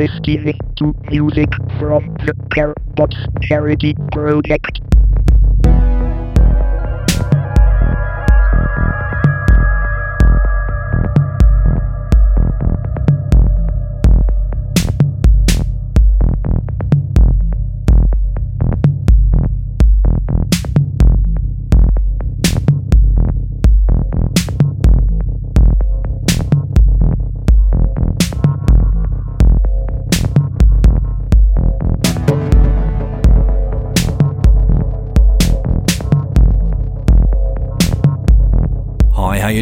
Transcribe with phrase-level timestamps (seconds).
[0.00, 4.80] listening to music from the Carebots Charity Project.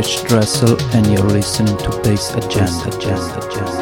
[0.00, 2.30] Heinrich Dressel, and you're listening to Bass.
[2.34, 3.79] Agenda, Agenda, Agenda.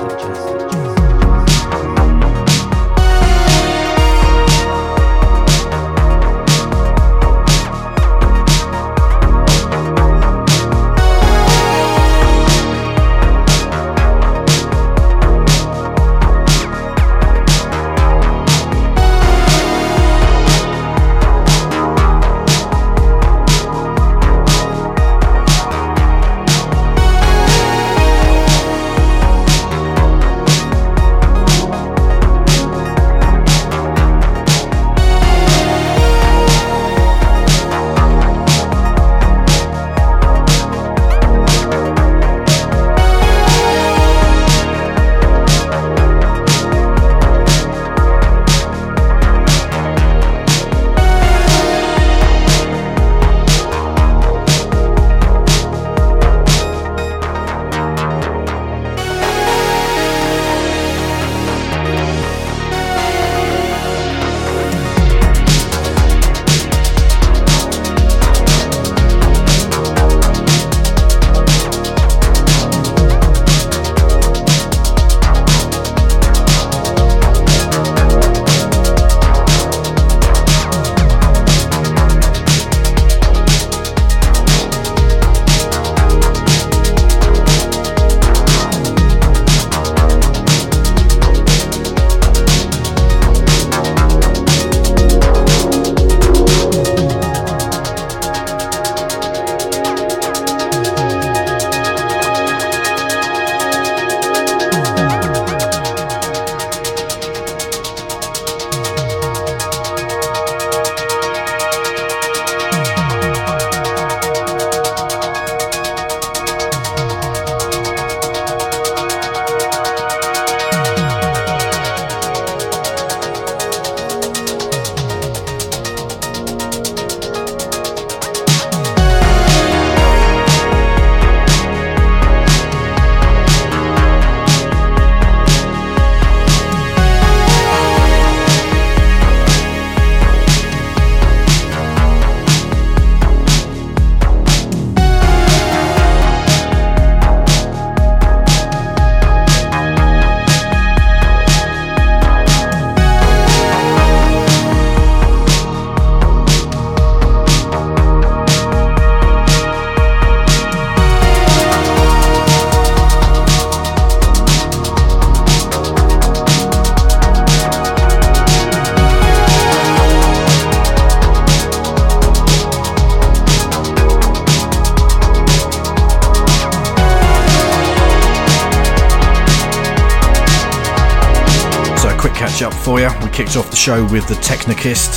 [183.88, 185.16] Show with the Technarchist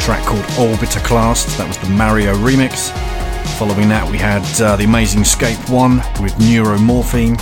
[0.00, 1.58] track called Orbitoclast.
[1.58, 2.88] That was the Mario remix.
[3.58, 7.38] Following that, we had uh, the amazing Scape 1 with Neuromorphine.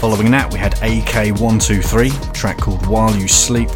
[0.00, 3.68] Following that, we had AKA123, track called While You Sleep.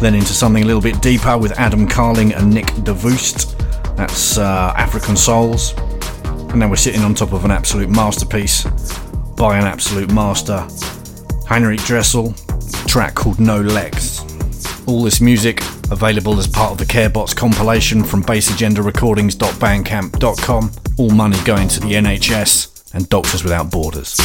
[0.00, 3.58] Then into something a little bit deeper with Adam Carling and Nick DeVoost.
[3.94, 5.74] That's uh, African Souls.
[6.48, 8.64] And now we're sitting on top of an absolute masterpiece
[9.36, 10.66] by an absolute master,
[11.46, 12.32] Heinrich Dressel,
[12.86, 14.07] track called No Lex.
[14.88, 20.72] All this music available as part of the Carebots compilation from bassagendarecordings.bandcamp.com.
[20.96, 24.18] All money going to the NHS and Doctors Without Borders.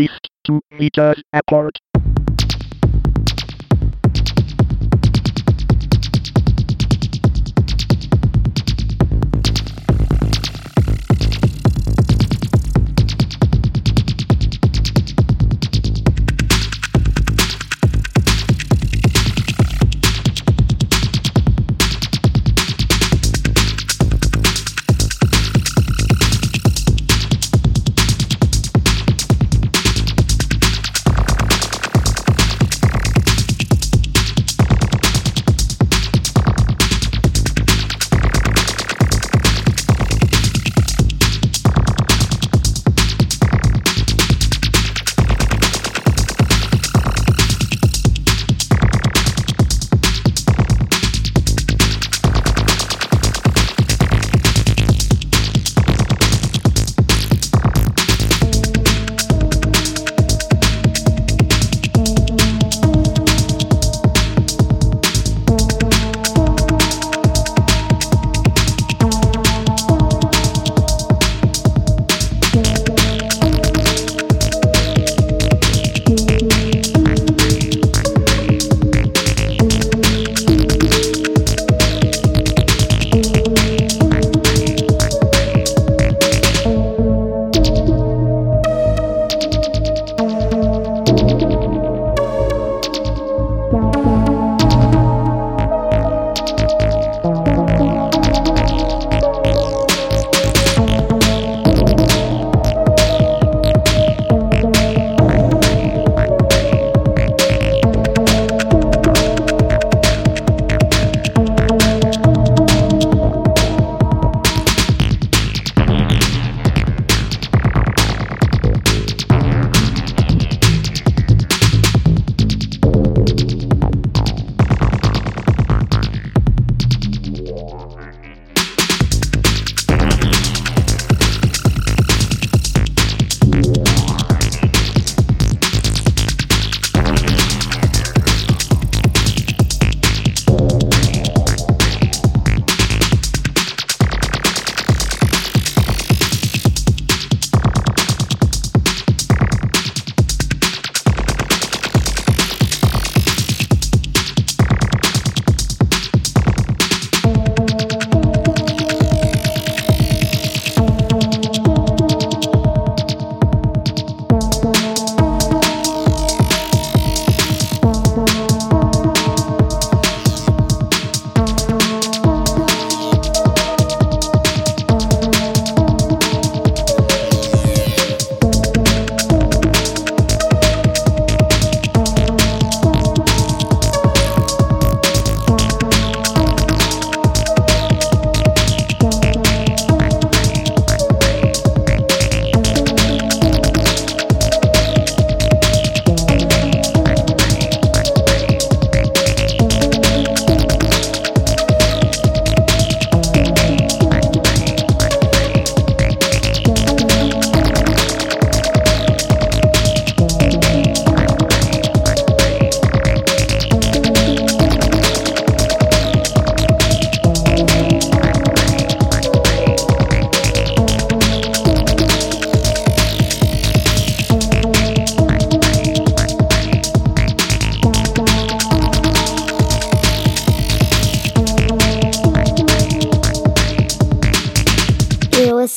[0.00, 1.78] Least 2 meters apart.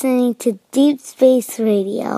[0.04, 2.18] Listening to Deep Space Radio.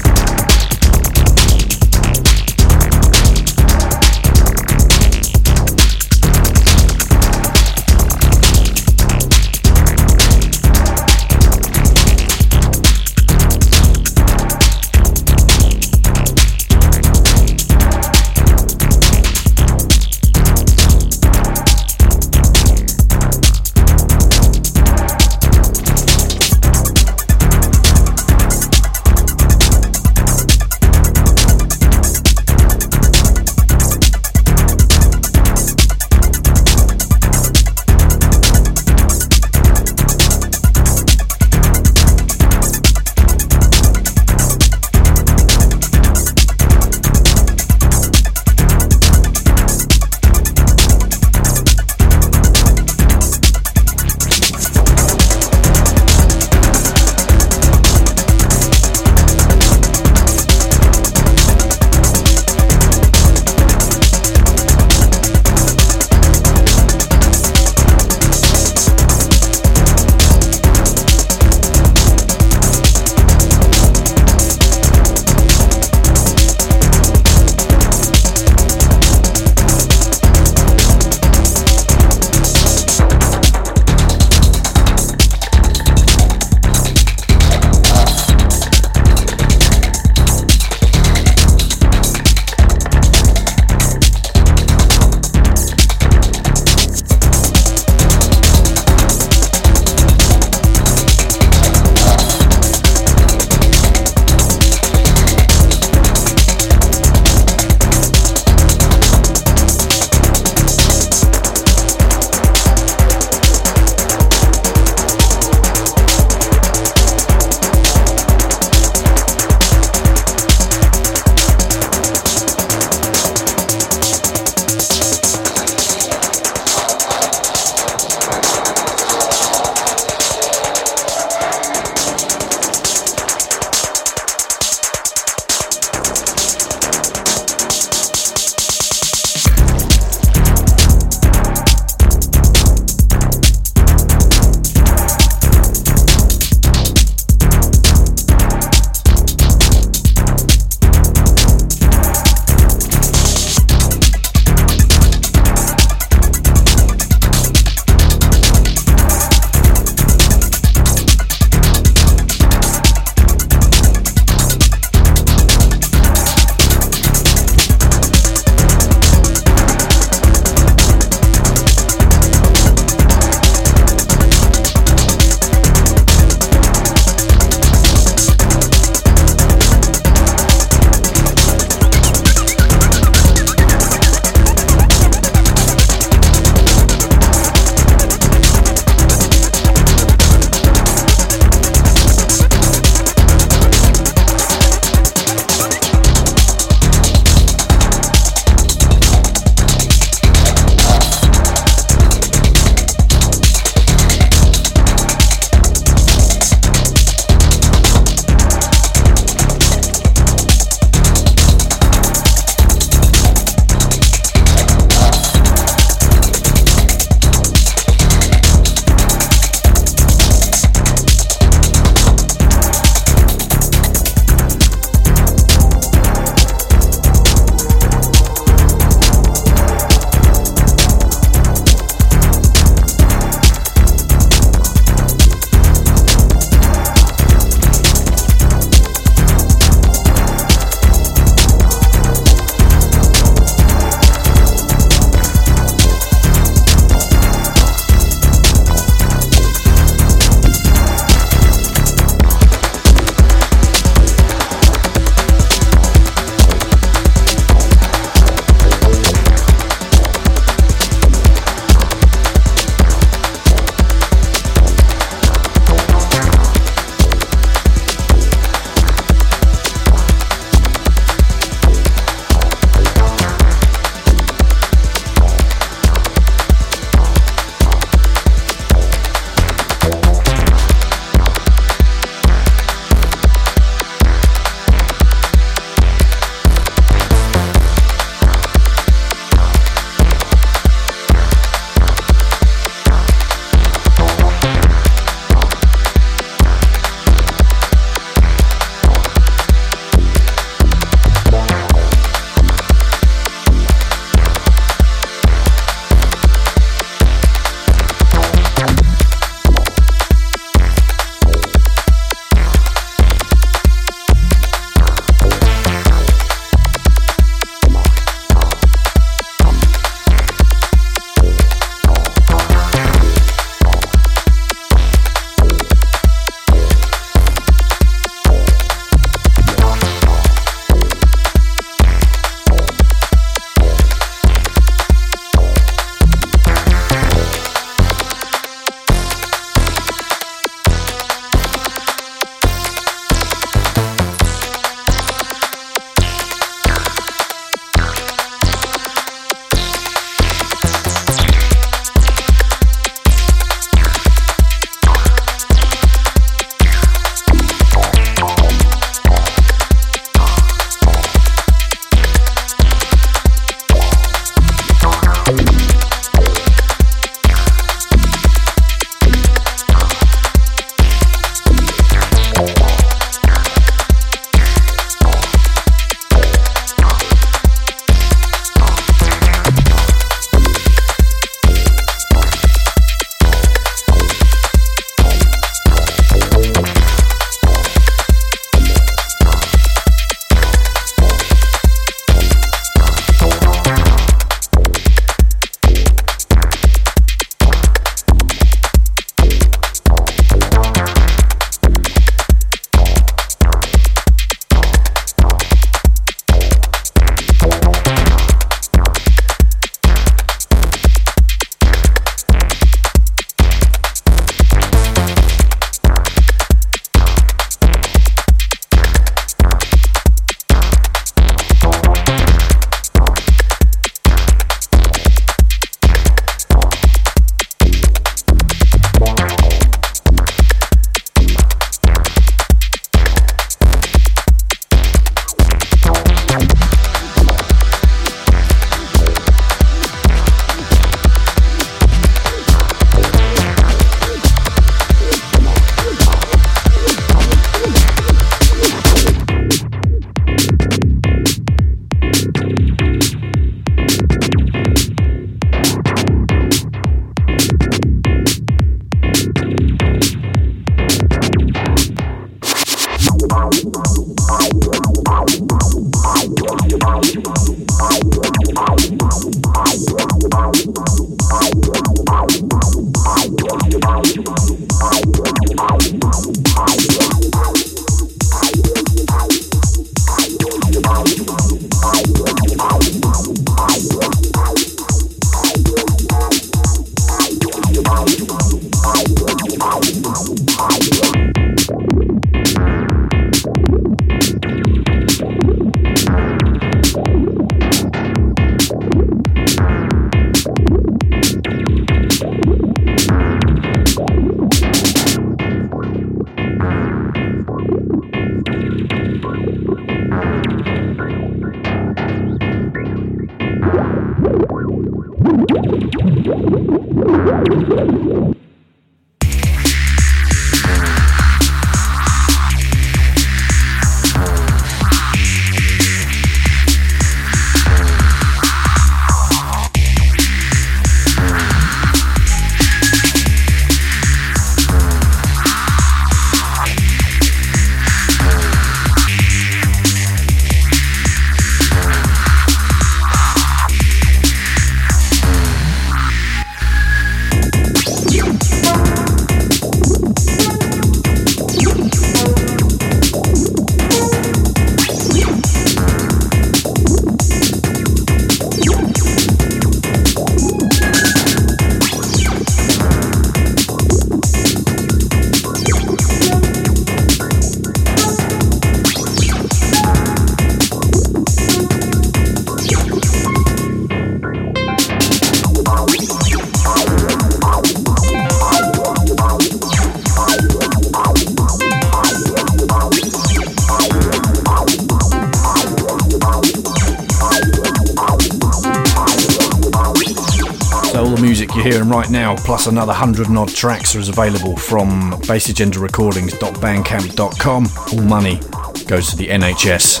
[592.80, 597.66] Another hundred and odd tracks are available from bassagendarecordings.bandcamp.com.
[597.92, 598.40] All money
[598.86, 600.00] goes to the NHS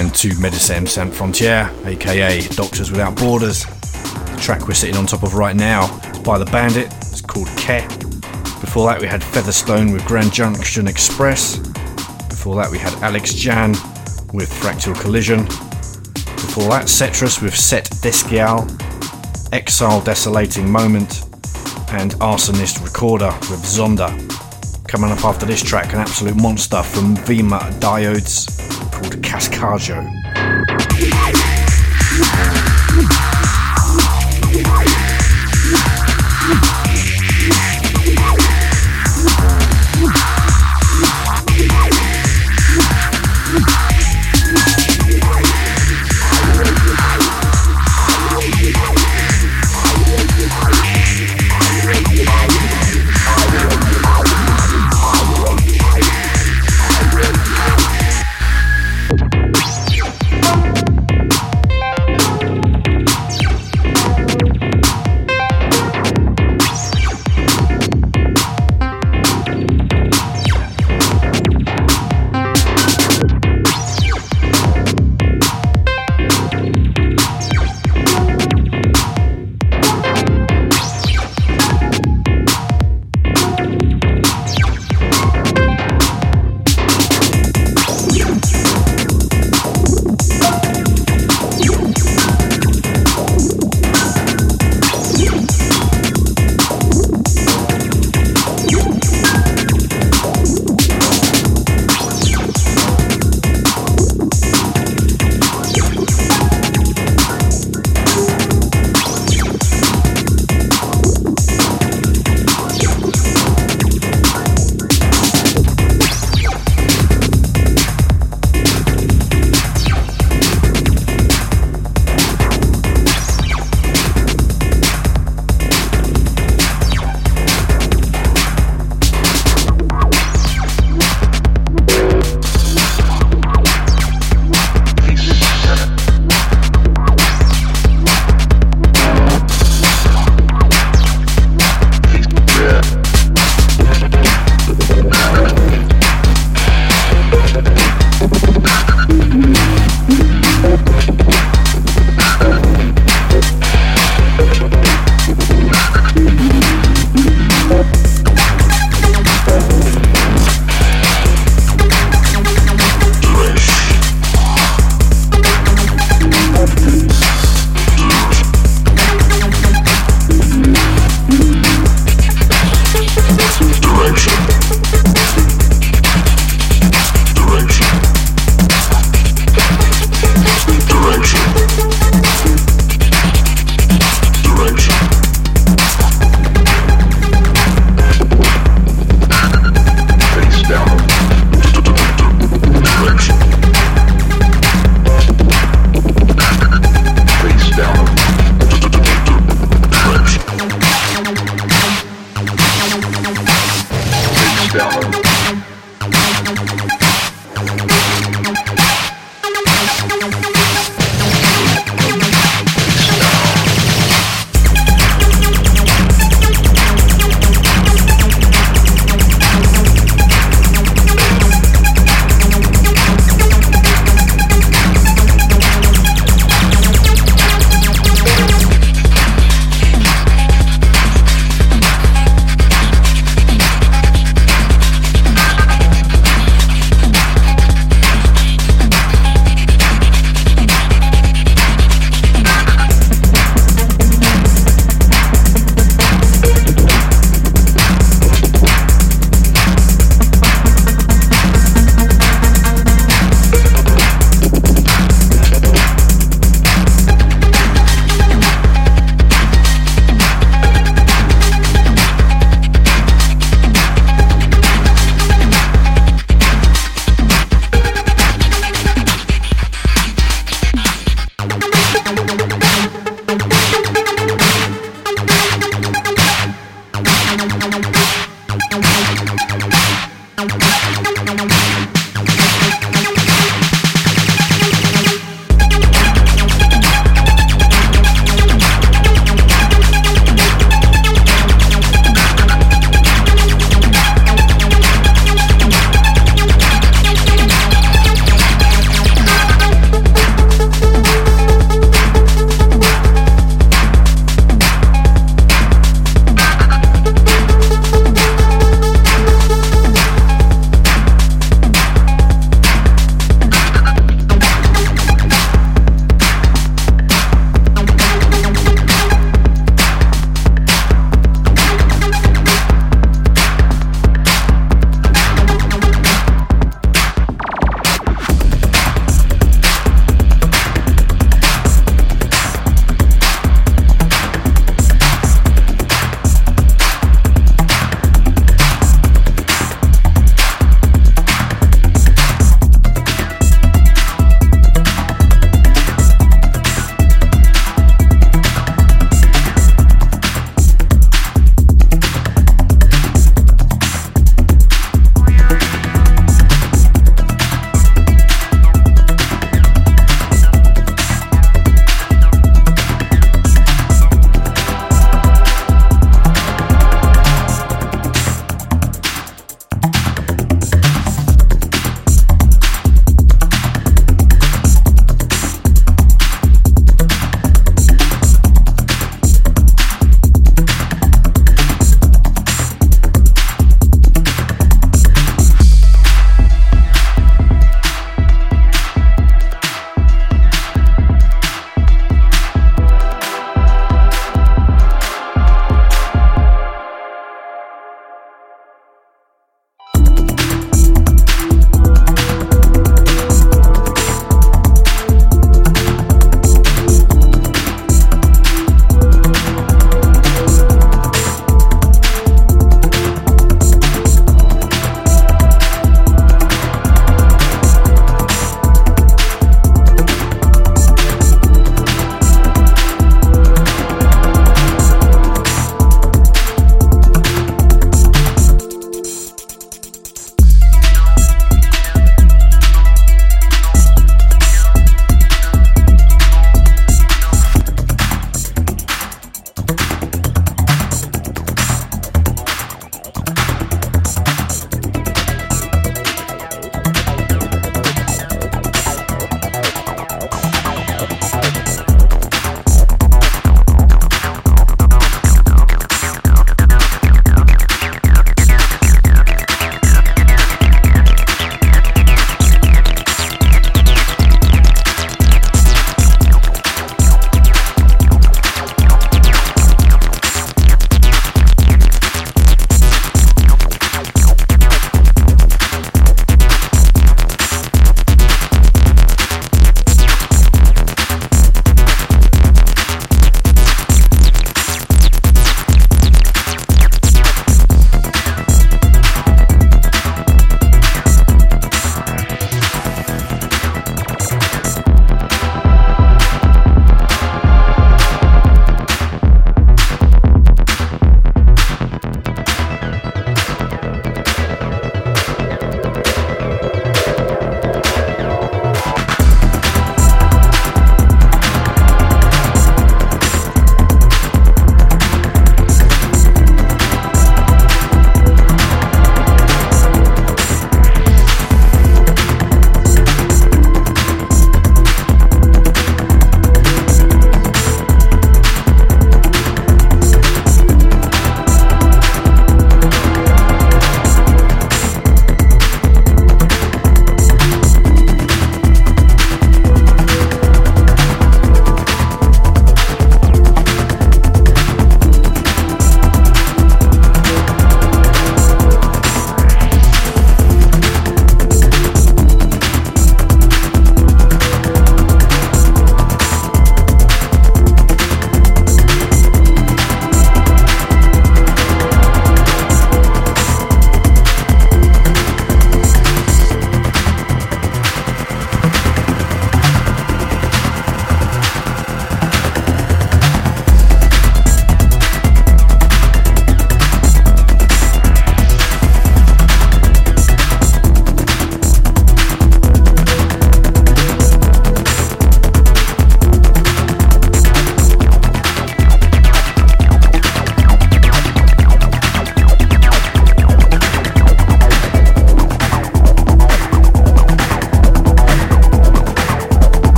[0.00, 3.64] and to Médecins Sans Frontières, aka Doctors Without Borders.
[3.64, 7.46] The track we're sitting on top of right now is by The Bandit, it's called
[7.56, 7.86] Que.
[8.60, 11.58] Before that, we had Featherstone with Grand Junction Express.
[12.28, 13.70] Before that, we had Alex Jann
[14.32, 15.44] with Fractal Collision.
[15.44, 18.68] Before that, Setrus with Set Descial.
[19.52, 21.23] Exile Desolating Moment,
[21.94, 24.10] and Arsonist Recorder with Zonder.
[24.88, 28.48] Coming up after this track, an absolute monster from Vema-Diodes
[28.90, 30.02] called Cascajo.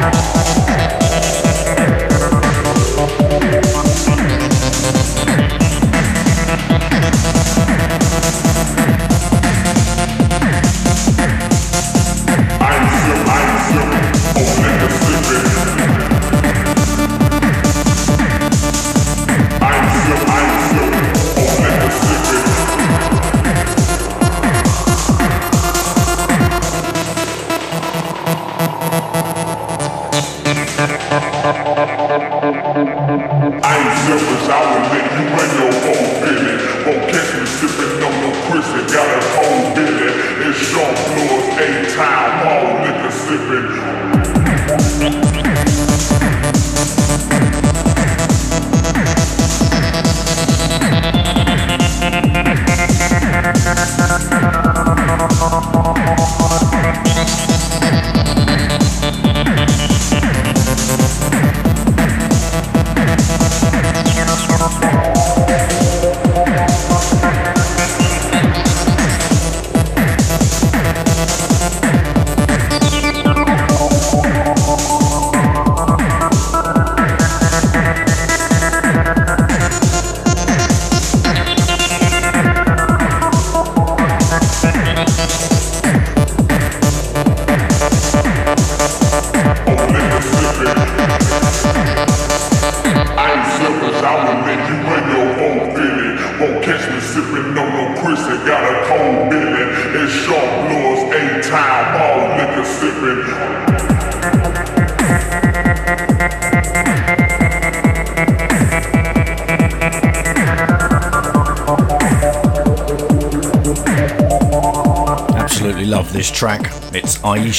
[0.00, 1.25] なるほど。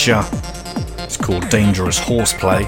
[0.09, 2.61] It's called Dangerous Horseplay.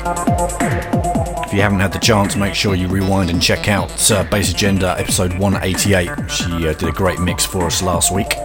[1.46, 4.52] If you haven't had the chance, make sure you rewind and check out uh, Bass
[4.52, 6.30] Agenda episode 188.
[6.30, 8.36] She uh, did a great mix for us last week.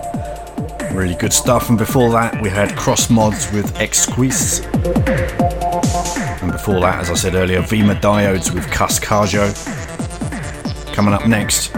[0.92, 1.70] Really good stuff.
[1.70, 4.60] And before that, we had Crossmods with Exquise.
[6.40, 9.52] And before that, as I said earlier, Vema-Diodes with Cascajo.
[10.94, 11.74] Coming up next,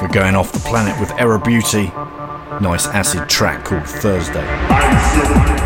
[0.00, 1.92] we're going off the planet with Errorbeauty
[2.62, 5.63] nice acid track called Thursday.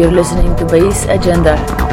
[0.00, 1.89] You're listening to Bass Agenda.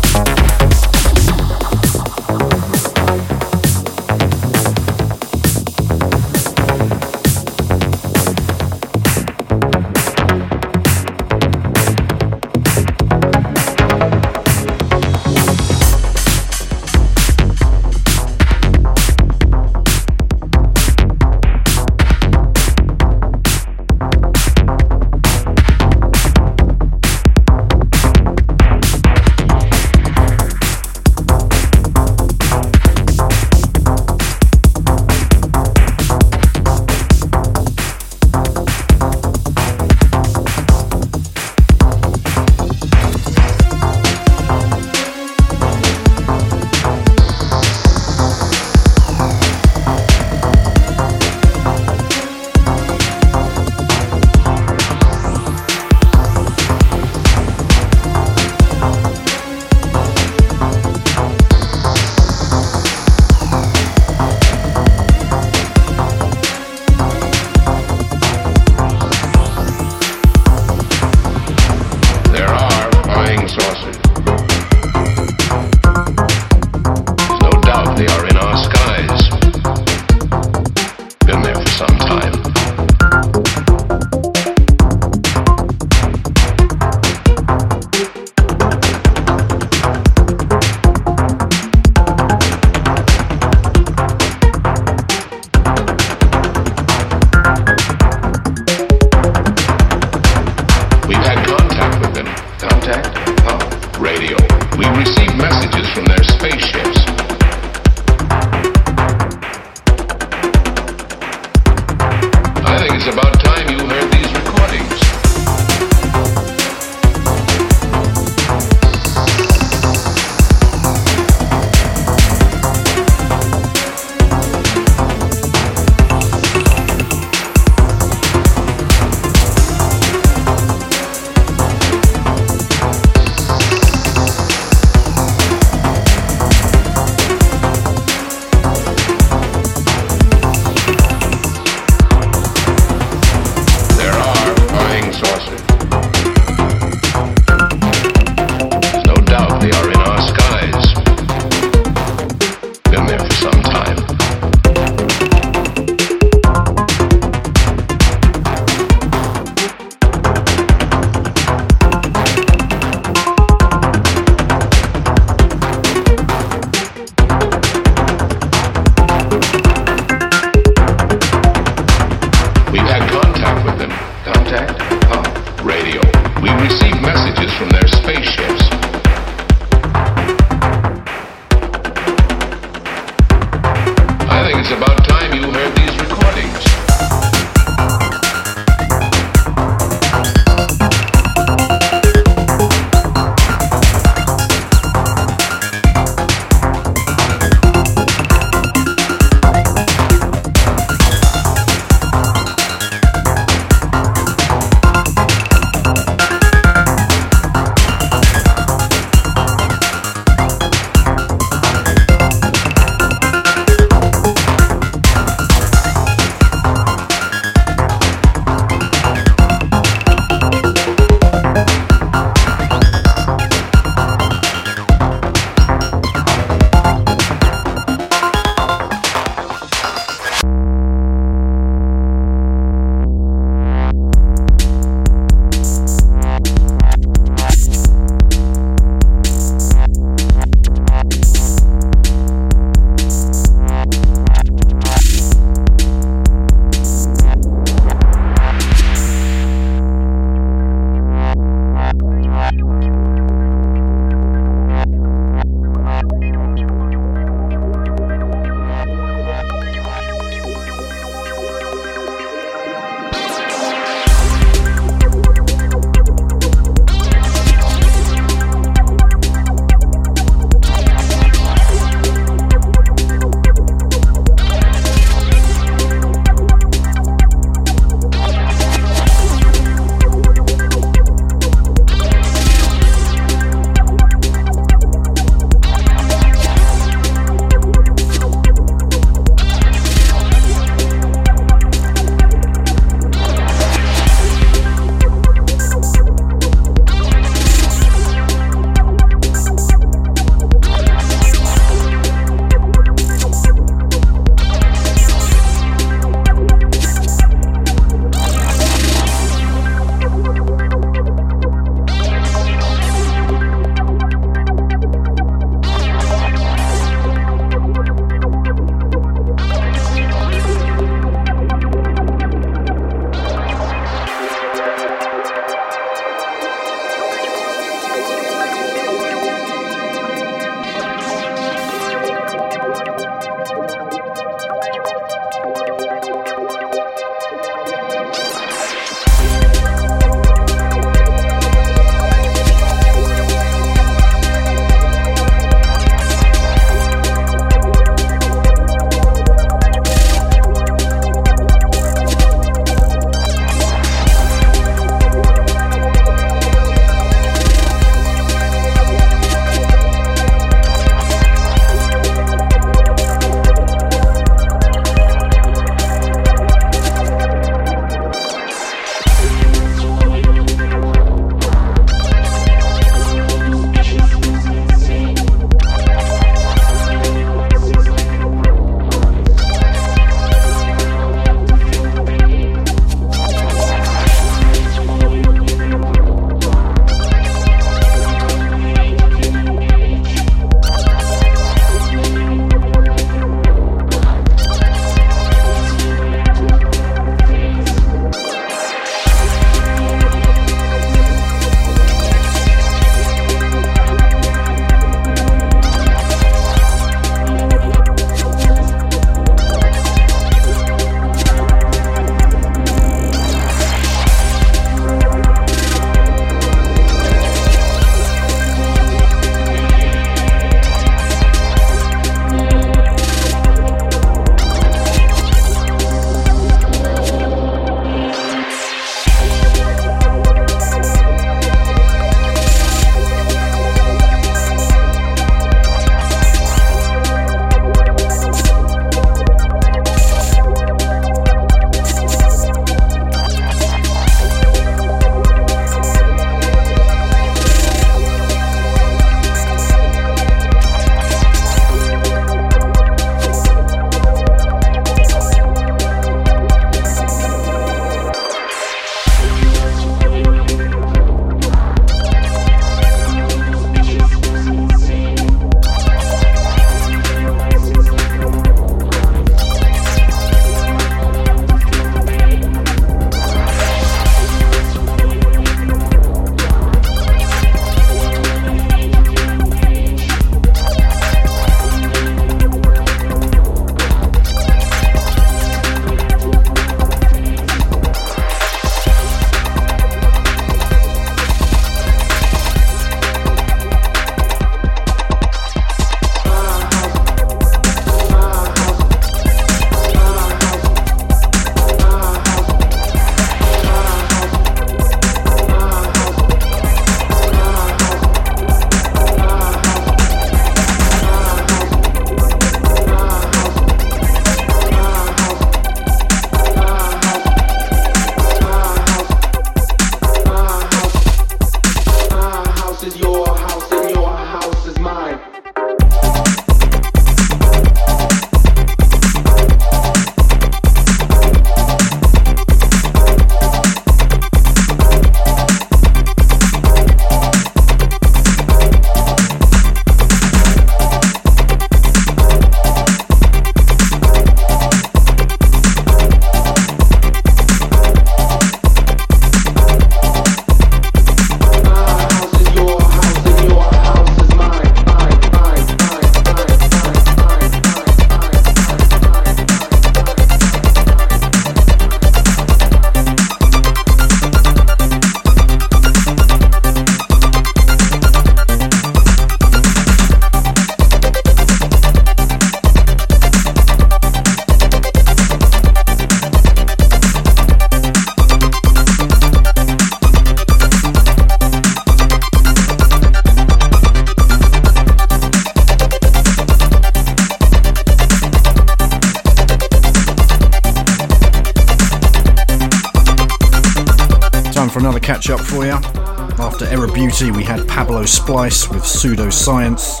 [598.32, 600.00] Splice with Pseudo Pscience.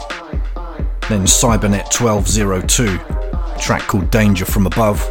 [1.10, 5.06] Then Cybernet 1202, a track called Danger from Above.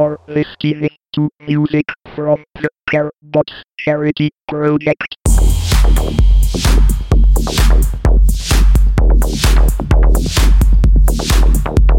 [0.00, 5.14] are listening to music from the Carebots Charity Project.
[11.62, 11.89] Thank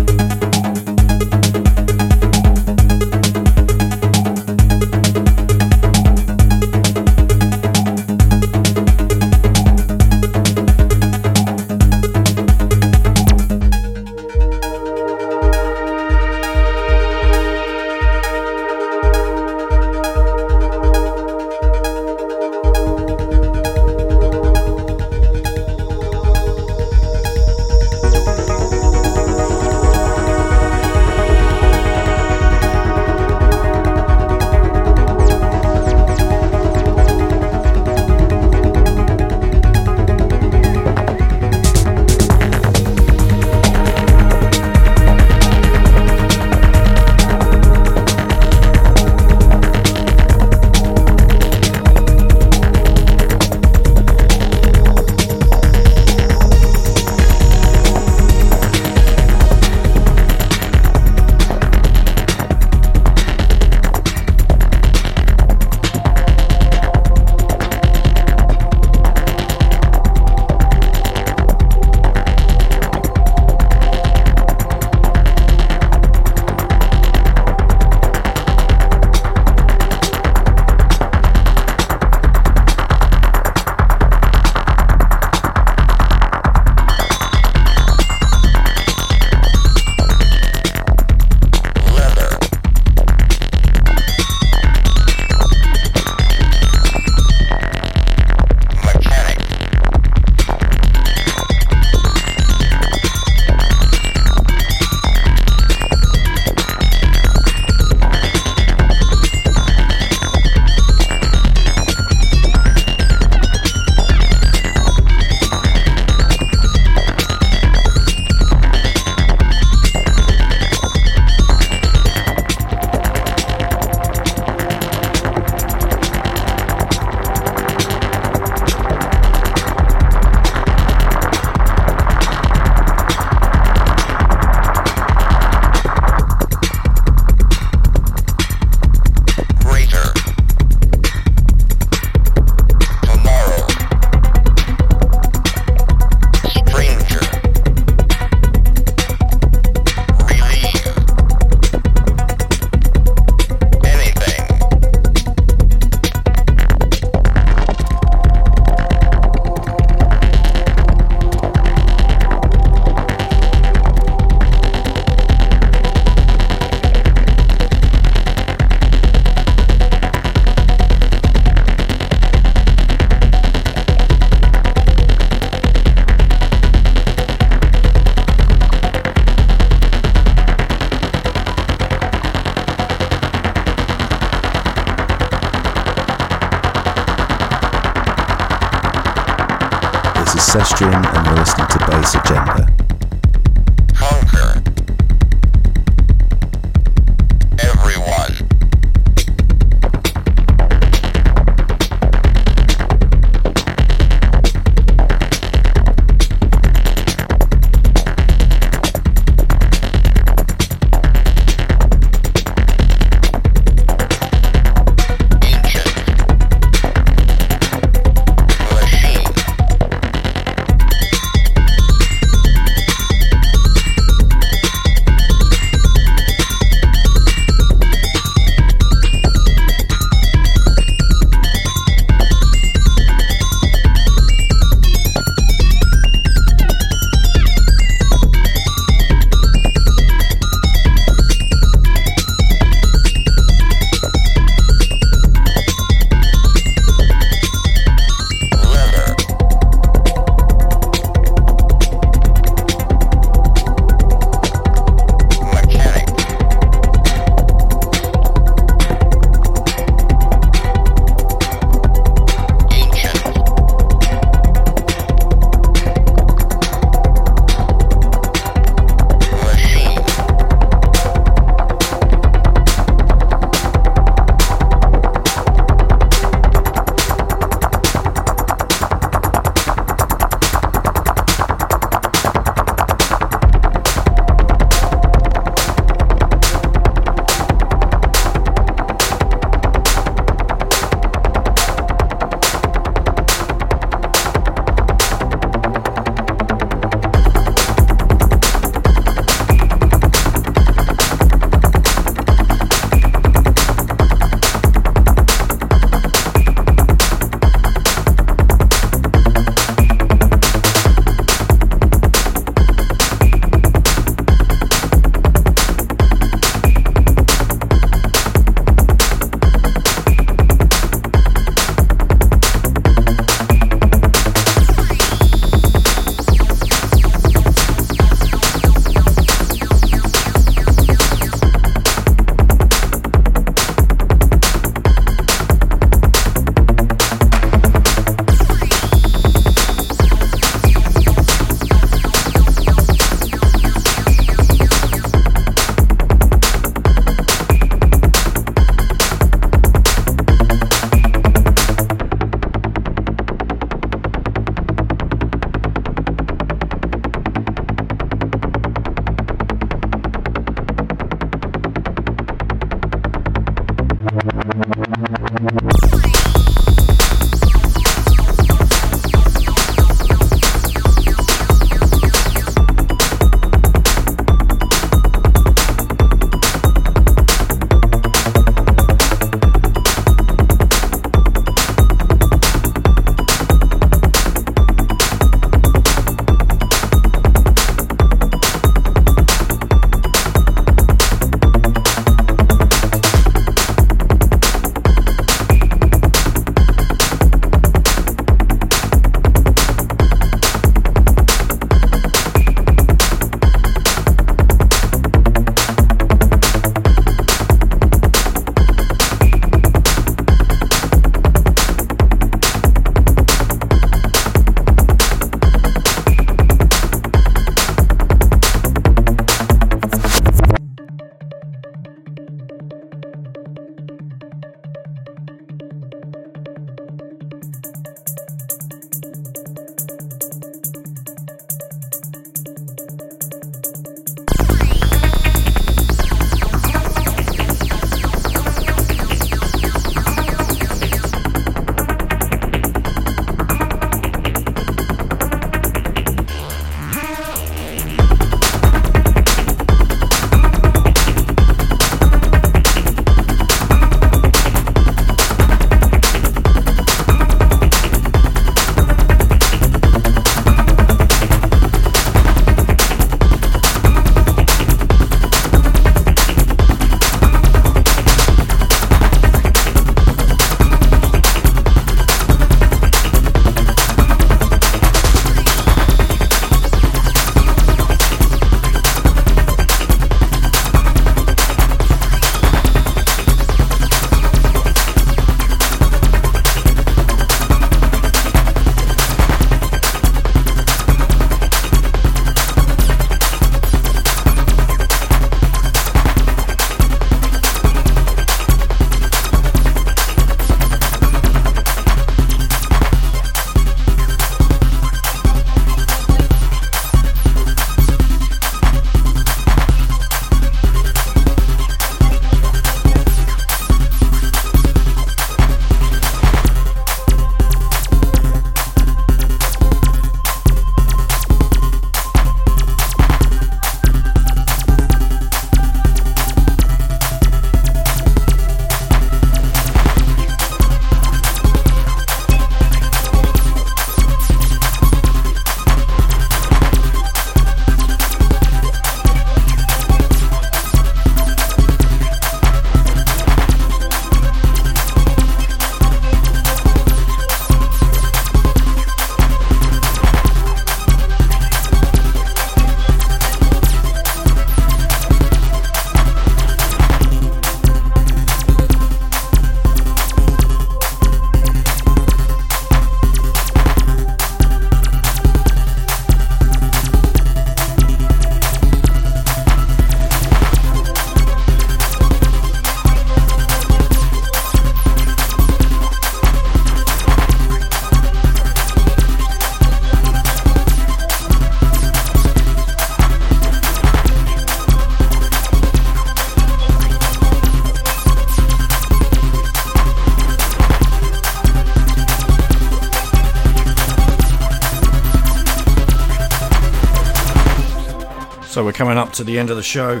[598.78, 600.00] coming up to the end of the show.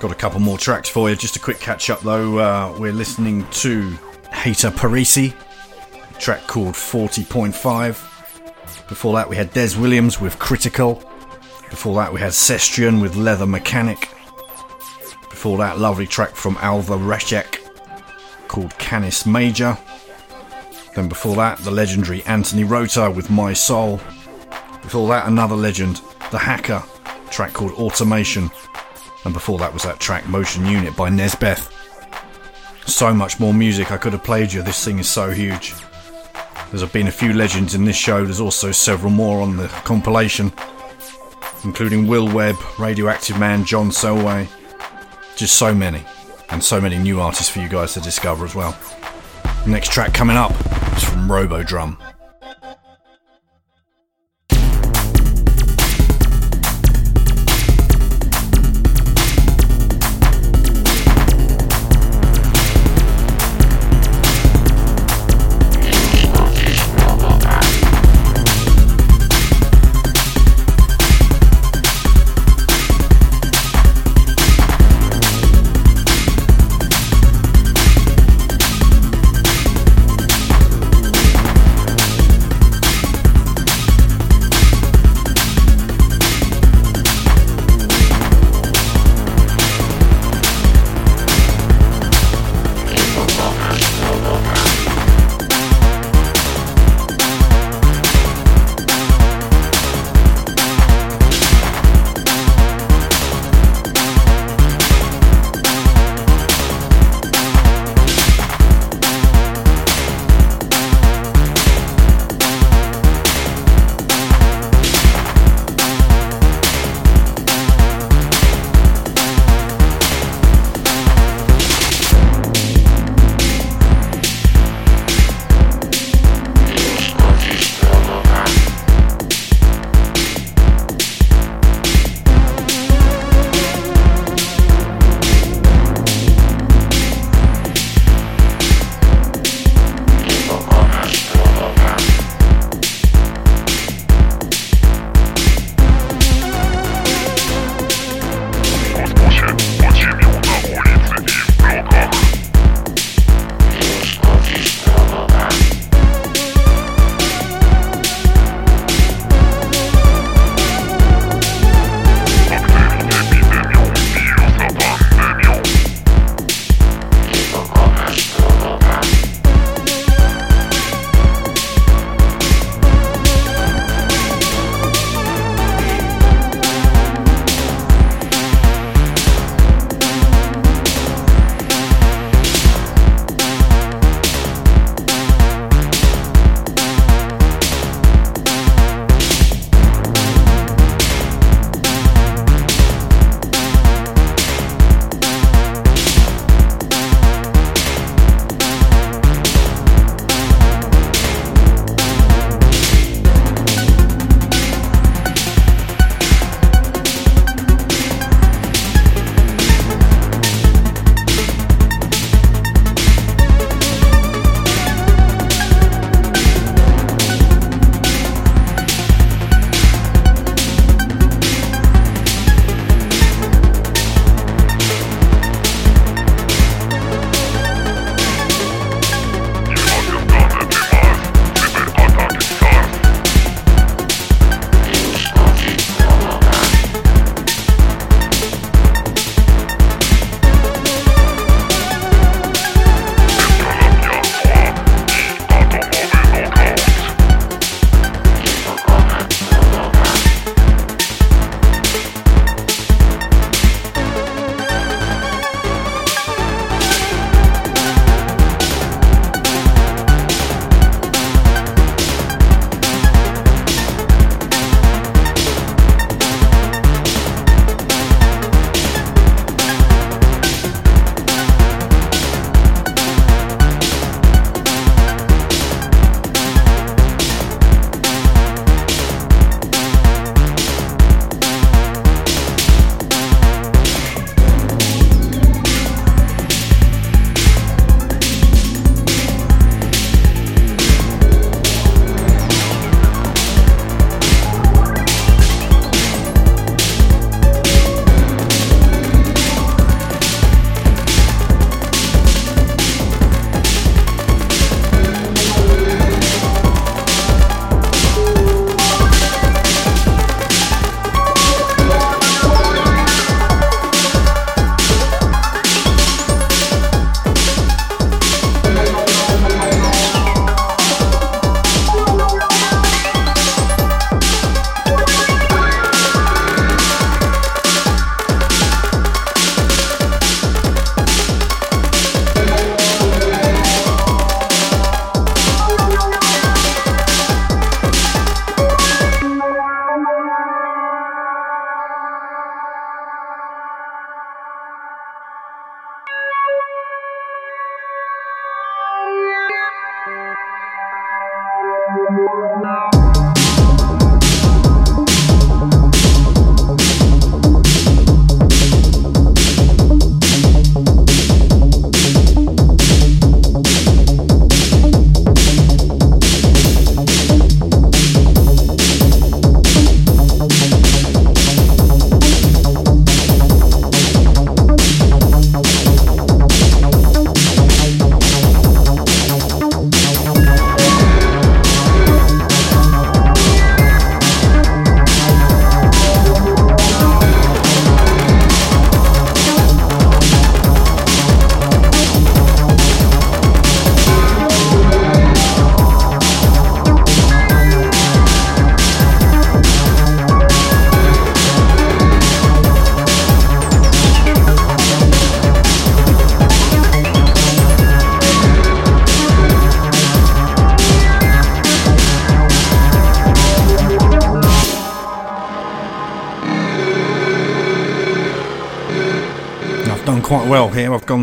[0.00, 1.14] Got a couple more tracks for you.
[1.14, 2.40] Just a quick catch up though.
[2.40, 3.88] Uh, we're listening to
[4.32, 5.32] Hater Parisi,
[6.18, 8.88] track called 40.5.
[8.88, 10.94] Before that, we had Dez Williams with Critical.
[11.70, 14.08] Before that, we had Cestrian with Leather Mechanic.
[15.30, 17.60] Before that, lovely track from Alva Recek
[18.48, 19.78] called Canis Major.
[20.96, 23.98] Then before that, the legendary Anthony Rother with My Soul.
[24.82, 26.00] Before that, another legend,
[26.32, 26.82] The Hacker,
[27.36, 28.50] track called Automation.
[29.26, 31.70] And before that was that track Motion Unit by Nessbeth.
[32.88, 35.74] So much more music I could have played you, this thing is so huge.
[36.70, 40.50] There's been a few legends in this show, there's also several more on the compilation,
[41.62, 44.48] including Will Webb, Radioactive Man, John Selway.
[45.36, 46.06] Just so many,
[46.48, 48.74] and so many new artists for you guys to discover as well.
[49.66, 50.52] next track coming up
[50.96, 51.98] is from Robodrum.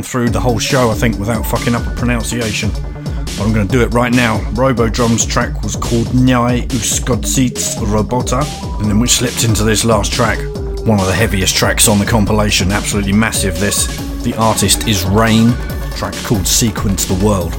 [0.06, 2.70] Through the whole show, I think, without fucking up a pronunciation.
[2.72, 4.42] But I'm going to do it right now.
[4.52, 8.44] Robo Drum's track was called Nyai Uskodzits Robota,
[8.80, 10.38] and then we slipped into this last track.
[10.86, 13.88] One of the heaviest tracks on the compilation, absolutely massive this.
[14.24, 15.54] The artist is Rain,
[15.96, 17.54] track called Sequence the World.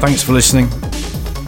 [0.00, 0.68] Thanks for listening.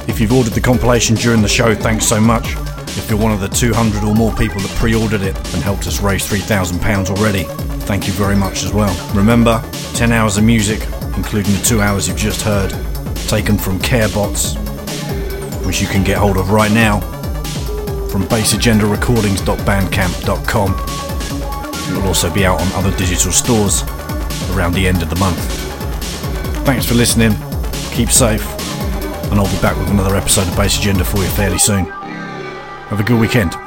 [0.08, 2.54] If you've ordered the compilation during the show, thanks so much.
[2.98, 5.86] If you're one of the 200 or more people that pre ordered it and helped
[5.86, 7.44] us raise £3,000 already,
[7.84, 8.94] thank you very much as well.
[9.14, 9.62] Remember,
[9.94, 10.82] 10 hours of music,
[11.16, 12.70] including the two hours you've just heard,
[13.28, 14.56] taken from Carebots,
[15.64, 16.98] which you can get hold of right now
[18.08, 20.74] from bassagendarecordings.bandcamp.com.
[21.90, 23.82] It will also be out on other digital stores
[24.52, 25.38] around the end of the month.
[26.64, 27.32] Thanks for listening,
[27.92, 28.46] keep safe,
[29.30, 31.86] and I'll be back with another episode of Bass Agenda for you fairly soon.
[31.86, 33.61] Have a good weekend.